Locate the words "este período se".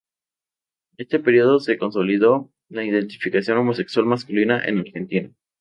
1.03-1.77